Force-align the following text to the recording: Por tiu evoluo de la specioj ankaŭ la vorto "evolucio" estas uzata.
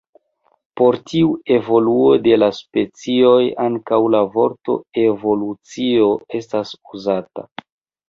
Por 0.79 0.95
tiu 1.11 1.27
evoluo 1.55 2.07
de 2.29 2.33
la 2.41 2.49
specioj 2.61 3.37
ankaŭ 3.67 4.01
la 4.17 4.25
vorto 4.41 4.81
"evolucio" 5.07 6.13
estas 6.45 6.77
uzata. 6.95 7.51